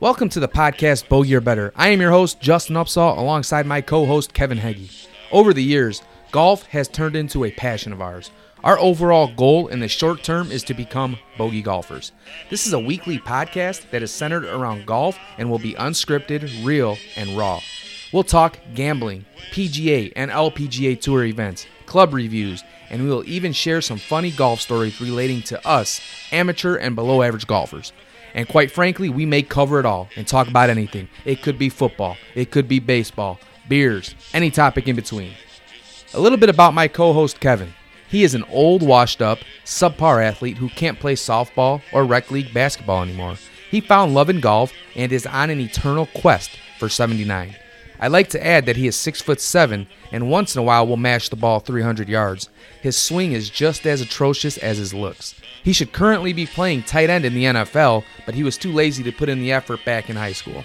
[0.00, 1.72] Welcome to the podcast Bogey or Better.
[1.76, 4.90] I am your host, Justin Upsall, alongside my co host, Kevin Heggie.
[5.30, 6.02] Over the years,
[6.32, 8.30] golf has turned into a passion of ours.
[8.64, 12.12] Our overall goal in the short term is to become bogey golfers.
[12.50, 16.98] This is a weekly podcast that is centered around golf and will be unscripted, real,
[17.16, 17.60] and raw.
[18.12, 23.80] We'll talk gambling, PGA and LPGA Tour events, club reviews, and we will even share
[23.80, 27.92] some funny golf stories relating to us, amateur and below average golfers.
[28.32, 31.08] And quite frankly, we may cover it all and talk about anything.
[31.24, 35.32] It could be football, it could be baseball, beers, any topic in between.
[36.14, 37.74] A little bit about my co host, Kevin.
[38.08, 42.54] He is an old, washed up, subpar athlete who can't play softball or rec league
[42.54, 43.34] basketball anymore.
[43.68, 47.56] He found love in golf and is on an eternal quest for 79.
[47.98, 50.86] I'd like to add that he is 6 foot 7 and once in a while
[50.86, 52.48] will mash the ball 300 yards.
[52.82, 55.34] His swing is just as atrocious as his looks.
[55.62, 59.02] He should currently be playing tight end in the NFL, but he was too lazy
[59.02, 60.62] to put in the effort back in high school.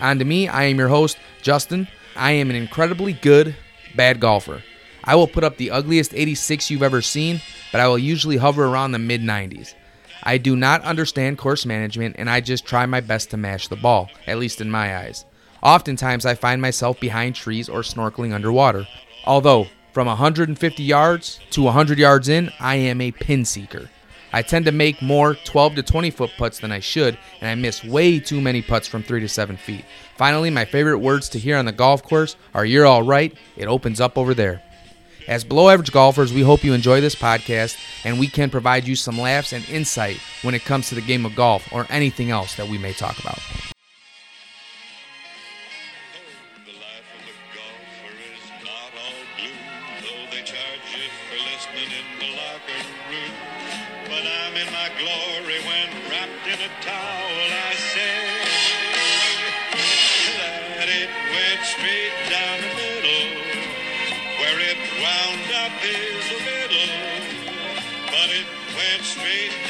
[0.00, 1.88] On to me, I am your host, Justin.
[2.16, 3.56] I am an incredibly good,
[3.96, 4.62] bad golfer.
[5.04, 7.40] I will put up the ugliest 86 you've ever seen,
[7.72, 9.74] but I will usually hover around the mid 90s.
[10.22, 13.76] I do not understand course management and I just try my best to mash the
[13.76, 15.24] ball, at least in my eyes.
[15.62, 18.86] Oftentimes, I find myself behind trees or snorkeling underwater.
[19.26, 23.90] Although, from 150 yards to 100 yards in, I am a pin seeker.
[24.32, 27.54] I tend to make more 12 to 20 foot putts than I should, and I
[27.54, 29.84] miss way too many putts from 3 to 7 feet.
[30.16, 33.66] Finally, my favorite words to hear on the golf course are You're all right, it
[33.66, 34.62] opens up over there.
[35.26, 38.96] As below average golfers, we hope you enjoy this podcast and we can provide you
[38.96, 42.54] some laughs and insight when it comes to the game of golf or anything else
[42.56, 43.38] that we may talk about.
[50.92, 52.80] You for listening in the locker
[53.12, 53.34] room.
[54.08, 58.16] But I'm in my glory when wrapped in a towel, I say
[60.78, 63.26] that it went straight down the middle.
[64.40, 66.92] Where it wound up is a riddle,
[68.08, 69.67] but it went straight